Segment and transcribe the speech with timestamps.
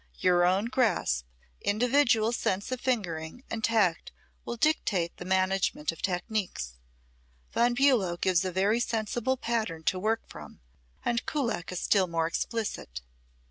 [0.17, 1.27] Your own grasp,
[1.61, 4.11] individual sense of fingering and tact
[4.45, 6.73] will dictate the management of technics.
[7.53, 10.59] Von Bulow gives a very sensible pattern to work from,
[11.05, 13.01] and Kullak is still more explicit.